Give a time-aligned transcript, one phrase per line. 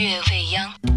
[0.00, 0.89] 月未央。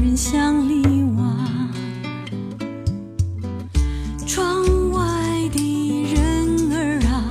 [0.00, 0.82] 人向里
[1.16, 1.36] 望。
[4.26, 5.00] 窗外
[5.52, 7.24] 的人儿啊，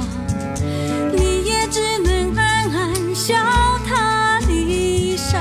[1.13, 3.35] 你也只能暗暗笑
[3.85, 5.37] 他离殇。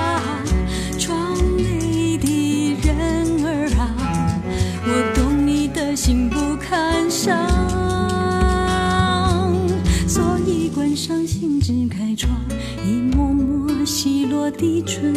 [0.98, 3.94] 窗内的人儿啊，
[4.86, 7.36] 我懂你的心不堪伤。
[10.06, 12.30] 所以关上心，只开窗，
[12.84, 15.12] 一抹抹稀落的春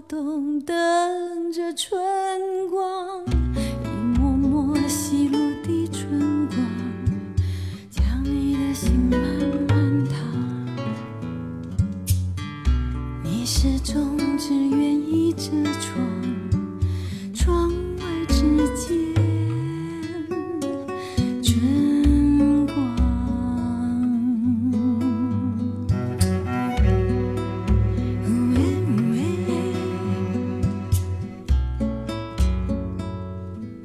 [0.00, 2.00] 过冬，等着春
[2.70, 2.89] 光，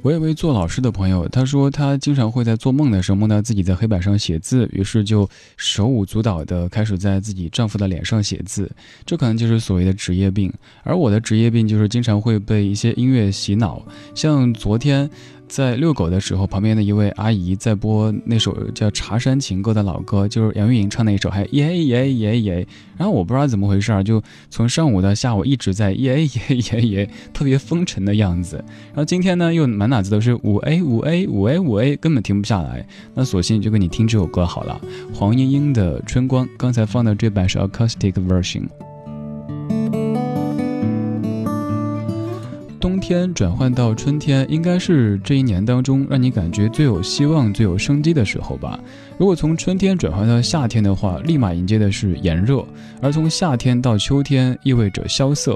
[0.06, 5.28] 我有位做老师的朋友，他说他经常会在做梦的时候梦到自己在黑板上写字，于是就
[5.58, 8.72] 手舞足蹈的开始在自己丈夫的脸上写字，
[9.04, 10.54] 这可能就是所谓的职业病。
[10.84, 13.84] 而我的职业病就是经常会被一些音乐洗脑，
[14.14, 15.10] 像昨天。
[15.48, 22.68] 在遛狗的时候，旁边的一位阿姨在播那首叫《茶山情歌》的老歌，就是杨钰莹唱那一首，还耶耶耶耶。
[22.98, 28.58] 然后我不知道怎么回事，就从上午到下午一直在耶耶耶耶，特别风尘的样子。
[28.88, 32.86] 然后今天呢，又满脑子都是五 A 五 A 五 A 五 A，根本停不下来。
[33.14, 34.80] 那索性就给你听这首歌好了，
[35.14, 38.64] 黄莺莺的《春光》，刚才放的这版是 acoustic version。
[42.86, 48.80] 冬天转换到春天，应该是这一年当中让你感觉最有希望、最有生机的时候吧。
[49.18, 52.64] 如果从春天转换到夏天的话，立马迎接的是炎热；
[53.02, 55.56] 而从夏天到秋天，意味着萧瑟；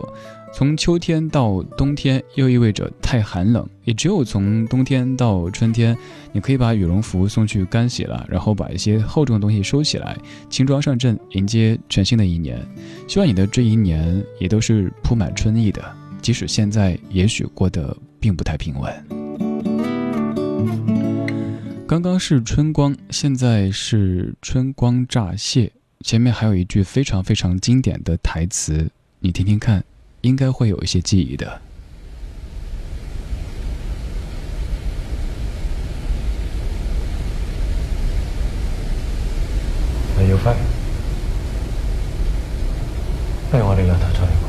[0.55, 3.63] 从秋天到冬天，又意味着太寒冷。
[3.83, 5.95] 也只有从冬天到春天，
[6.31, 10.17] 你可以把羽绒服送去干洗了，然后把一些厚重的东西收起来，
[10.49, 12.59] 轻装上阵，迎接全新的一年。
[13.07, 15.98] 希望你的这一年也都是铺满春意的。
[16.29, 18.93] 即使现在也许过得并不太平稳。
[21.87, 25.71] 刚刚是春光，现在是春光乍泄。
[26.01, 28.91] 前面还有一句非常非常经典的台词，
[29.21, 29.83] 你听听看，
[30.21, 31.59] 应该会有一些记忆的。
[40.29, 40.55] 有份，
[43.49, 44.48] 不如我哋两头再。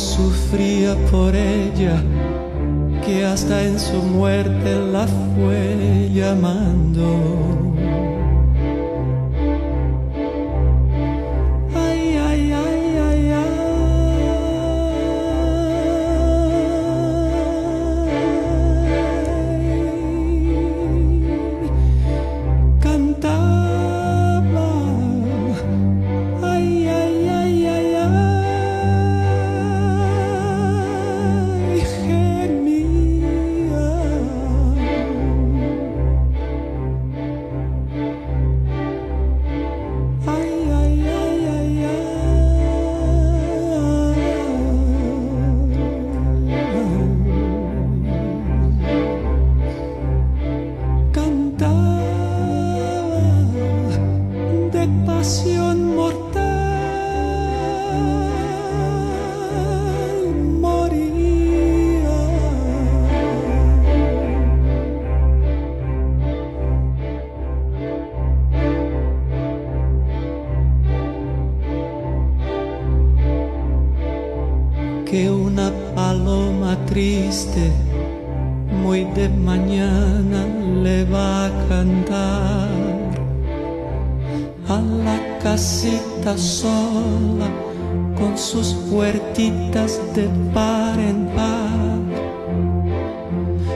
[0.00, 2.02] Sufría por ella,
[3.04, 7.79] que hasta en su muerte la fue llamando.
[84.68, 87.48] A la casita sola
[88.18, 91.98] con sus puertitas de par en par.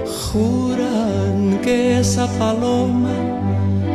[0.06, 3.14] Juran que esa paloma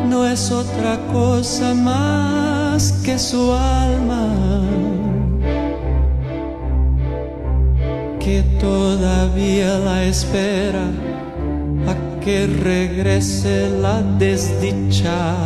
[0.10, 4.34] no es otra cosa más que su alma.
[8.20, 10.90] Que todavía la espera
[12.30, 15.40] que regrese la desdichada.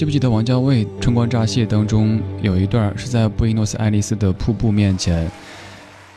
[0.00, 5.30] 记不记得王家卫《春光乍泄》当中有一段是在布宜诺斯艾利斯的瀑布面前，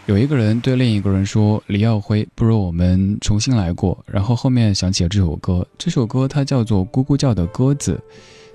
[0.05, 8.01] 有一个人对另一个人说：“李耀辉，不如我们重新来过。”然后后面想起了这首歌，这首歌它叫做《咕咕叫的鸽子》，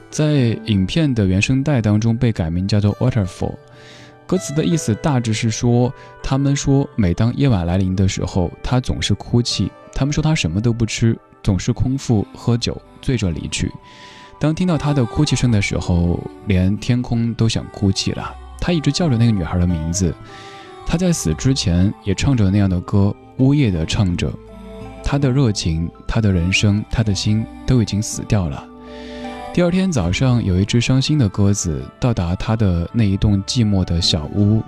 [0.09, 3.27] 在影片的原声带当中被改名叫做《Waterfall》。
[4.27, 5.93] 歌词的意思大致是说，
[6.23, 9.71] 他们说每当夜晚来临的时候，他总是哭泣。
[9.93, 13.71] 他们说他什么都不吃，总是空腹喝酒，醉着离去。
[14.41, 18.35] 当听到他的哭泣声的时候，连天空都想哭泣了。
[18.61, 20.15] 他一直叫着那个女孩的名字。
[20.87, 24.33] 他在死之前也唱着那样的歌，呜咽地唱着。
[25.03, 28.65] 他的热情，他的人生，他的心都已经死掉了。
[29.53, 34.63] 第二天早上，有一只伤心的鸽子到达他的那一栋寂寞的小屋，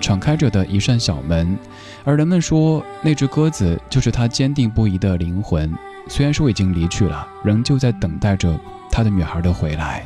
[0.00, 1.56] 敞开着的一扇小门，
[2.04, 5.72] 而人们说那只鸽子就是他坚定不移的灵魂。
[6.08, 8.58] 虽然说已经离去了，仍旧在等待着
[8.96, 10.02] 他的女孩的回来。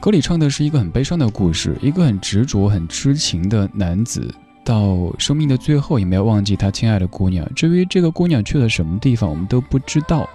[0.00, 7.46] 歌里唱的是一个很悲伤的故事，一个很执着、很痴情的男子，到生命的最后也没有忘记他亲爱的姑娘。
[7.54, 10.26] 至于这个姑娘去了什么地方，我们都不知道。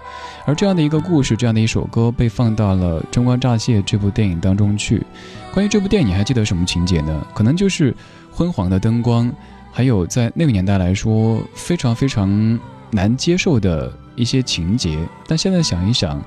[0.46, 5.04] 而这样的一个故事，这样的一首歌被放到了《春光乍泄》这部电影当中去。
[5.52, 7.26] 关于这部电影，你还记得什么情节呢？
[7.34, 7.92] 可能就是
[8.30, 9.28] 昏黄的灯光，
[9.72, 12.56] 还有在那个年代来说非常非常
[12.92, 14.98] 难接受的一些情节。
[15.26, 16.22] 但现在想一想，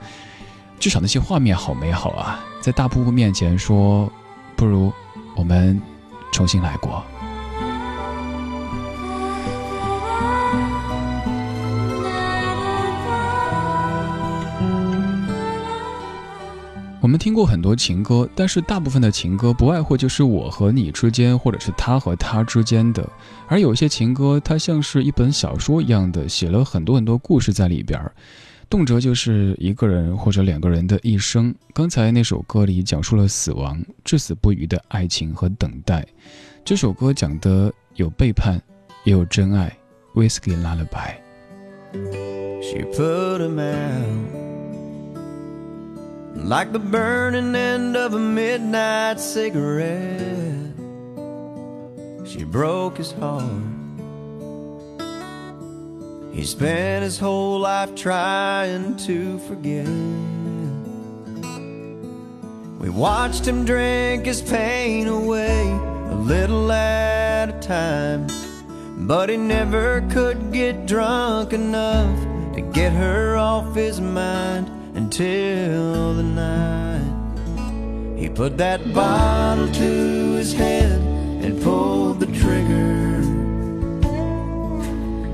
[0.79, 2.39] 至少那些画面好美好啊！
[2.59, 4.11] 在大瀑布面前说，
[4.55, 4.91] 不如
[5.35, 5.79] 我们
[6.31, 7.03] 重新来过。
[17.13, 23.07] 我们听过很多情歌，但是大部分的情歌不外乎就是我和你之间，或者是他和他之间的。
[23.47, 28.11] 而有些情歌，它像是一本小说一样的，写了很多很多故事在里边儿，
[28.67, 31.53] 动辄就是一个人或者两个人的一生。
[31.71, 36.03] 刚才那首歌里讲述了死亡、至死不渝的爱情和等待。
[36.65, 38.59] 这首歌讲的有背叛，
[39.03, 39.71] 也有真爱。
[40.15, 41.13] Whiskey Lullaby。
[46.35, 50.73] Like the burning end of a midnight cigarette.
[52.25, 53.51] She broke his heart.
[56.33, 59.87] He spent his whole life trying to forget.
[62.79, 65.69] We watched him drink his pain away
[66.09, 68.27] a little at a time.
[69.07, 72.17] But he never could get drunk enough
[72.55, 77.23] to get her off his mind until the night
[78.17, 81.01] he put that bottle to his head
[81.43, 83.15] and pulled the trigger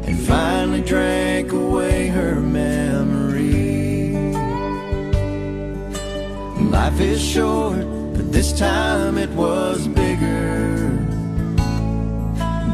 [0.07, 4.13] and finally drank away her memory.
[6.71, 10.89] Life is short, but this time it was bigger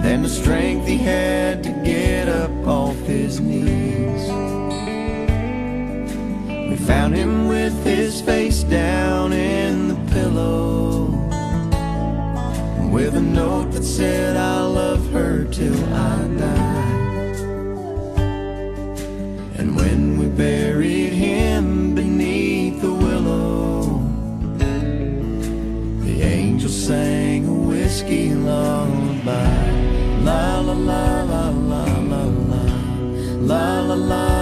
[0.04, 4.35] than the strength he had to get up off his knees.
[6.88, 11.06] Found him with his face down in the pillow
[12.92, 16.86] With a note that said I love her till I die.
[19.58, 24.00] And when we buried him beneath the willow
[26.06, 29.72] The angel sang a whiskey lullaby.
[30.22, 32.64] La la la la la la la
[33.42, 34.35] La la la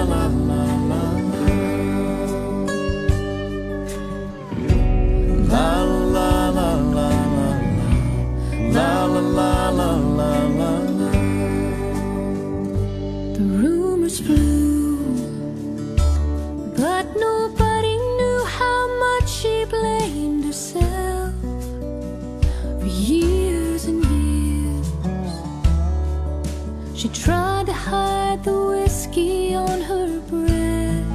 [27.65, 31.05] To hide the whiskey on her breath.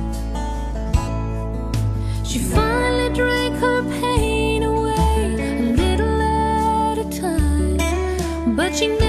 [2.26, 9.08] She finally drank her pain away, a little at a time, but she.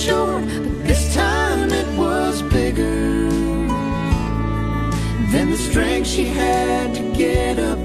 [0.00, 3.28] short, but this time it was bigger
[5.30, 7.79] than the strength she had to get up.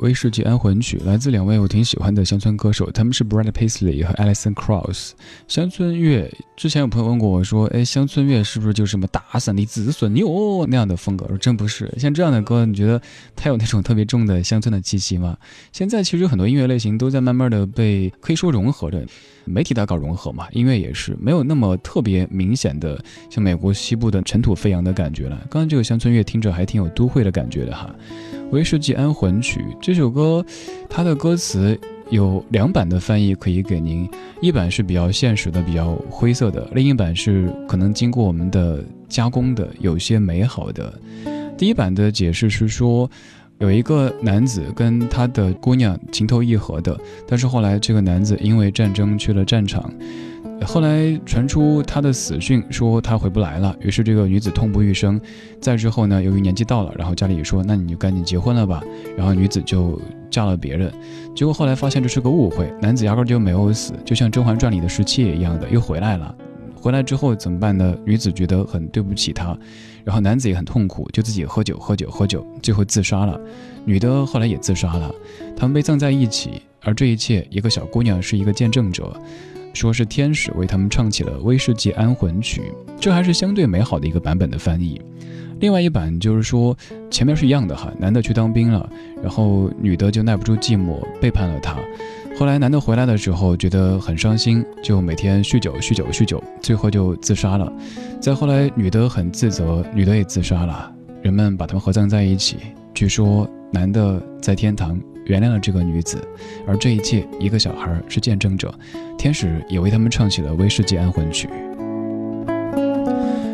[0.00, 5.10] 威士忌安魂曲来自两位我挺喜欢的乡村歌手，他们是 Brad Paisley 和 Alison Krauss。
[5.46, 13.00] 乡村乐之前有朋友问过我说：“哎，乡村乐是不是就什么打散的子孙哟那样的风格？”我说真不是，像这样的歌，你觉得
[13.36, 15.36] 它有那种特别重的乡村的气息吗？
[15.72, 19.04] 现在其实很多音乐类型都在慢慢的被可以说融合着，
[19.44, 25.36] 媒体在搞融合嘛，音乐也是没有那么特别明显的像美国西部的尘土飞扬的感觉了。
[25.50, 27.94] 刚刚这个乡村乐听着还挺有都会的感觉的哈。
[28.50, 30.44] 《威士忌安魂曲》这首歌，
[30.88, 31.78] 它的歌词
[32.08, 34.08] 有两版的翻译可以给您，
[34.40, 40.98] 一版是比较现实的、比较灰色的，另一版是可能经过我们的加工的、有些美好的。
[41.58, 43.10] 第一版的解释是说，
[43.58, 49.92] 有一个男子跟他的姑娘情投意合的，但是后来这个男子因为战争去了战场。
[50.66, 53.74] 后来传出他的死讯，说他回不来了。
[53.80, 55.20] 于是这个女子痛不欲生。
[55.60, 58.82] 再之后呢，由于年纪到了，然后家里也说：“那你就赶紧结婚了吧。”
[59.16, 60.00] 然后女子就
[60.30, 60.92] 嫁了别人。
[61.34, 66.34] 结果后来发现这是个误会，男子压根就没有死，就像《甄嬛传》里的十七爷一样的又回来了。
[66.74, 67.96] 回来之后怎么办呢？
[68.04, 69.56] 女子觉得很对不起他，
[70.04, 73.40] 然后男子也很痛苦，就自己喝酒喝酒喝酒，最后自杀了。
[73.84, 75.12] 女的后来也自杀了，
[75.56, 76.62] 他们被葬在一起。
[76.84, 79.12] 而这一切，一个小姑娘是一个见证者。
[79.78, 82.60] 说是天使为他们唱起了《威士忌安魂曲》，
[82.98, 85.00] 这还是相对美好的一个版本的翻译。
[85.60, 86.76] 另外一版就是说，
[87.10, 88.88] 前面是一样的哈，男的去当兵了，
[89.22, 91.76] 然后女的就耐不住寂寞背叛了他。
[92.36, 97.72] 后来男的回来的时候觉得很伤心，就每天酗酒酗酒酗酒，最后就自杀了。
[98.20, 100.92] 再后来女的很自责，女的也自杀了，
[101.22, 102.56] 人们把他们合葬在一起。
[102.94, 105.00] 据说男的在天堂。
[105.28, 106.18] 原谅了这个女子，
[106.66, 108.74] 而这一切，一个小孩是见证者，
[109.16, 111.48] 天使也为他们唱起了《威士忌安魂曲》。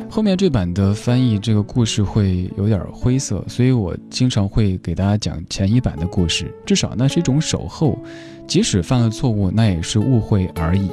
[0.09, 7.99] 后面这版的翻译，这个故事会有点灰色，所以我经常会给大家讲前一版的故事，至少那是一种守候，
[8.47, 10.89] 即使犯了错误，那也是误会而已。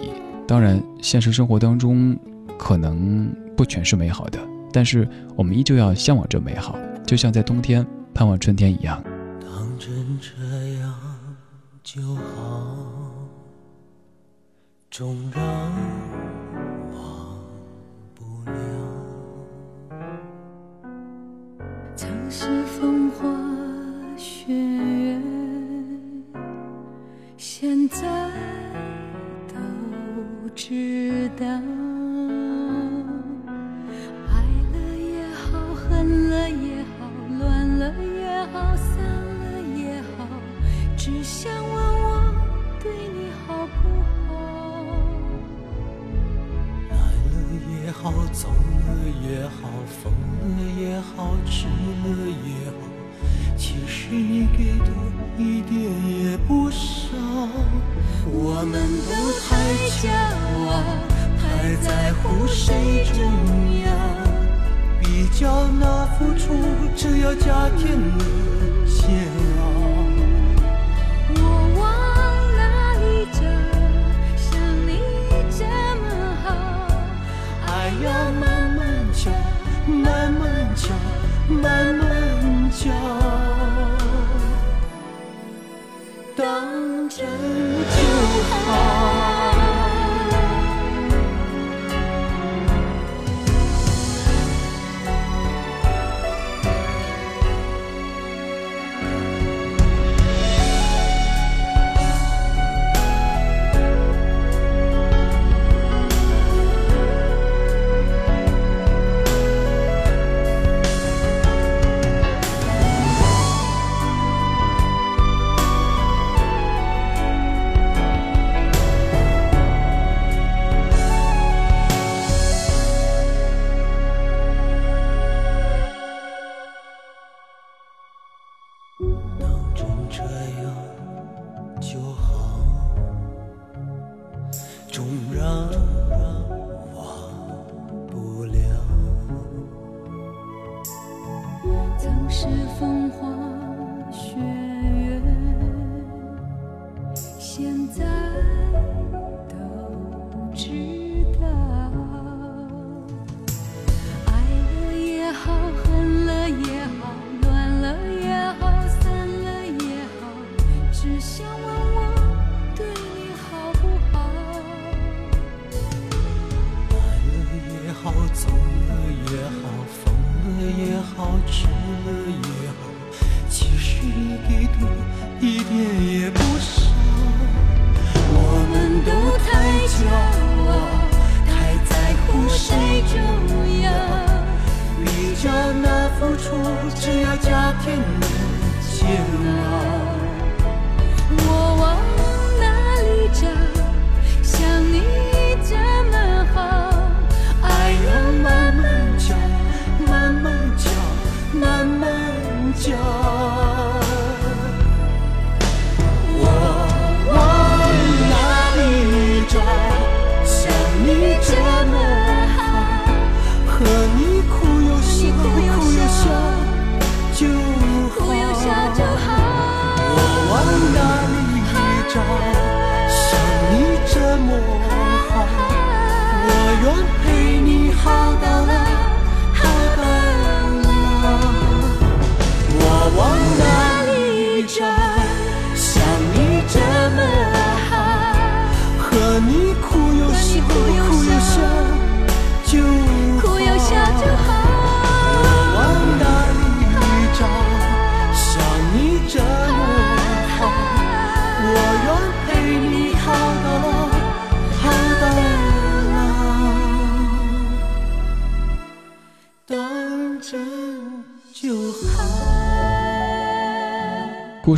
[0.48, 2.18] 当然，现实生活当中
[2.58, 4.40] 可能不全是美好的，
[4.74, 9.04] 但是我们依旧要向往着美好，就像在冬天盼望春天一样。
[9.40, 10.51] 当真这
[11.84, 12.78] 就好，
[14.92, 15.44] 纵然
[16.94, 17.40] 忘
[18.14, 18.52] 不了。
[21.96, 23.28] 曾是风花
[24.16, 25.20] 雪月，
[27.36, 28.32] 现在
[29.48, 29.56] 都
[30.56, 31.91] 知道。
[41.42, 42.06] 想问我
[42.80, 43.18] 对你。
[43.48, 43.82] 好不
[44.28, 44.30] 好？
[46.92, 47.34] 来了
[47.68, 48.90] 也好走了
[49.28, 49.58] 也好，
[50.04, 52.08] 疯了也好，吃了
[52.46, 52.78] 也好，
[53.58, 54.90] 其实你给的
[55.36, 57.18] 一点也不少。
[58.28, 58.74] 我们
[59.08, 59.10] 都
[59.42, 59.50] 太
[59.98, 60.06] 骄
[60.70, 60.72] 傲，
[61.42, 61.42] 太
[61.82, 63.18] 在乎谁重
[63.82, 63.90] 要，
[65.02, 66.54] 比较那付出，
[66.96, 68.24] 只要加添了
[87.22, 87.71] 人。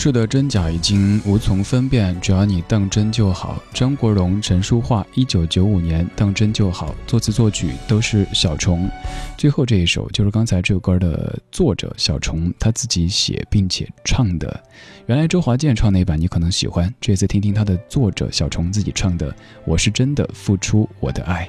[0.03, 3.63] 事的真假已经无从分辨，只要你当真就好。
[3.73, 8.91] 张国荣、陈淑桦，一九九五年《当真就好》，作词作曲都是小虫。
[9.37, 14.61] 最后这一首就是刚才这首歌的作者小虫他自己写并且唱的。
[15.05, 19.31] 原来周华健唱那版你可能喜欢，这次听听他的作者小虫自己唱的
[19.63, 21.47] 《我是真的付出我的爱》。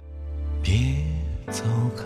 [0.63, 1.05] 别
[1.51, 1.65] 走
[1.97, 2.05] 开，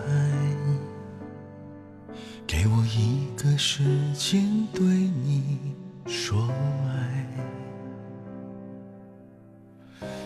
[2.47, 3.83] 给我一个时
[4.15, 5.43] 间对你
[6.11, 6.49] 说
[6.87, 7.23] 爱，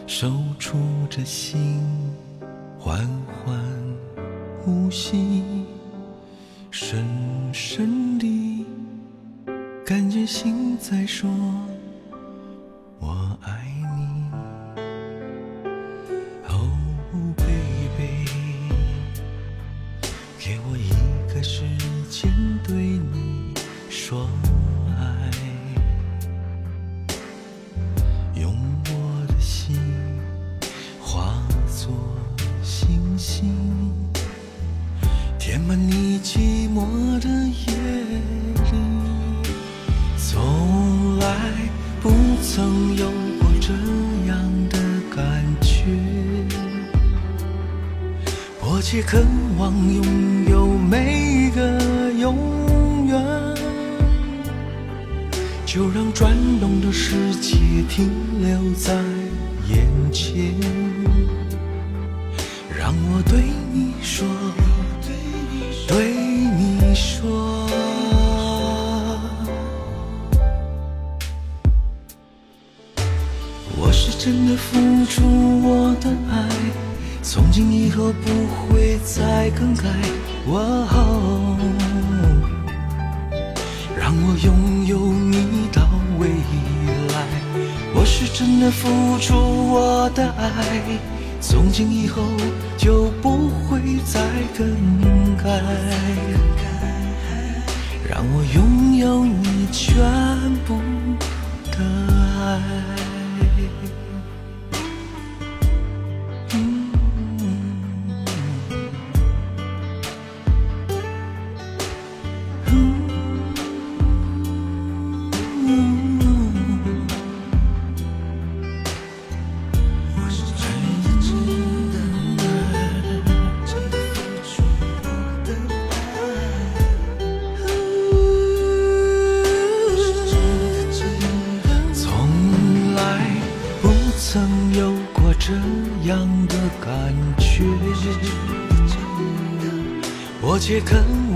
[0.08, 0.78] 守住
[1.10, 1.84] 这心，
[2.80, 3.60] 缓缓
[4.62, 5.44] 呼吸，
[6.72, 7.06] 深
[7.52, 8.66] 深地
[9.86, 11.30] 感觉心在说
[42.74, 43.06] 曾有
[43.40, 43.72] 过这
[44.28, 44.36] 样
[44.72, 44.80] 的
[45.16, 45.86] 感觉，
[48.60, 49.24] 迫切渴
[49.60, 50.04] 望拥
[50.50, 52.36] 有每一个永
[53.06, 53.24] 远，
[55.68, 57.58] 就让转动的世界
[57.88, 58.10] 停
[58.42, 58.96] 留在
[59.70, 60.56] 眼前，
[62.76, 64.26] 让我对你说，
[65.88, 66.23] 对你说。
[77.94, 78.28] 从今以后不
[78.74, 79.84] 会再更改。
[80.48, 81.56] 哇哦，
[83.96, 86.28] 让我拥有你到未
[87.14, 87.16] 来。
[87.94, 90.82] 我是真的付出我的爱，
[91.40, 92.24] 从今以后
[92.78, 94.20] 就不会再
[94.58, 94.66] 更
[95.38, 95.62] 改。
[98.10, 99.94] 让我拥有你全
[100.66, 100.82] 部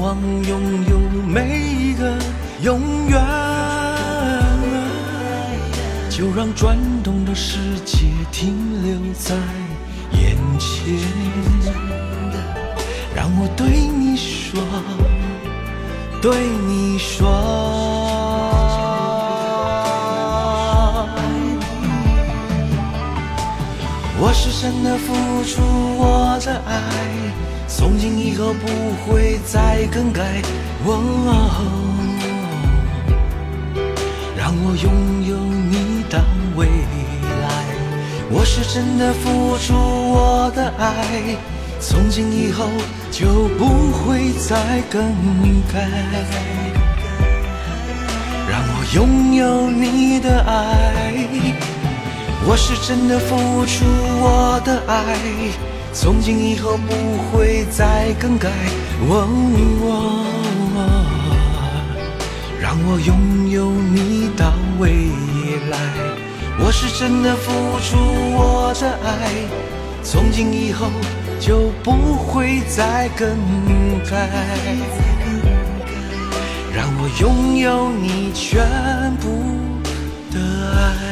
[0.07, 2.17] 望拥有每一个
[2.61, 3.21] 永远。
[6.09, 9.35] 就让转动的世界停留在
[10.13, 10.95] 眼前，
[13.13, 14.63] 让我对你说，
[16.21, 16.31] 对
[16.65, 17.27] 你说。
[24.19, 25.61] 我是真的付出
[25.99, 27.26] 我的爱，
[27.77, 28.67] 从今以后不
[29.05, 30.41] 会再更改。
[30.83, 31.53] 哦
[34.35, 34.91] 让我拥
[35.27, 36.19] 有你的
[36.55, 37.45] 未来。
[38.31, 41.37] 我是真的付出我的爱，
[41.79, 42.65] 从今以后
[43.11, 44.99] 就不会再更
[45.71, 45.87] 改。
[48.49, 51.13] 让我拥有你的爱，
[52.47, 53.85] 我是真的付出
[54.19, 54.95] 我的爱，
[55.99, 56.93] 从今以后不
[57.31, 58.51] 会再更改。
[62.61, 65.09] 让我拥有你到未
[65.71, 65.79] 来，
[66.59, 67.97] 我是真的付出
[68.35, 69.09] 我的爱，
[70.03, 70.85] 从今以后
[71.39, 73.35] 就不会再更
[74.07, 74.29] 改。
[76.75, 78.61] 让我拥有你全
[79.15, 79.25] 部
[80.31, 80.37] 的
[80.77, 81.06] 爱，